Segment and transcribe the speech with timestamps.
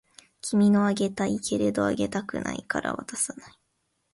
[0.41, 3.53] 君のあげたいけれどあげたくないから渡さない